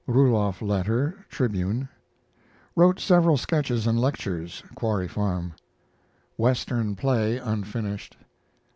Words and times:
Ruloff 0.07 0.63
letter 0.63 1.27
Tribune. 1.29 1.87
Wrote 2.75 2.99
several 2.99 3.37
sketches 3.37 3.85
and 3.85 4.01
lectures 4.01 4.63
(Quarry 4.73 5.07
Farm). 5.07 5.53
Western 6.37 6.95
play 6.95 7.37
(unfinished). 7.37 8.17